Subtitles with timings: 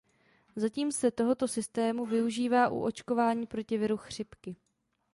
[0.55, 4.55] Zatím se tohoto systému využívá u očkování proti viru chřipky.